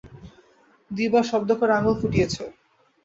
দুই 0.91 1.07
বার 1.13 1.25
শব্দ 1.31 1.49
করে 1.59 1.71
আঙুল 1.79 1.95
ফুটিয়েছে। 2.01 2.43